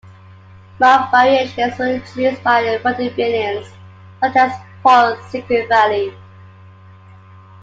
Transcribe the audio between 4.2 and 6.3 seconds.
as Paul Cinquevalli.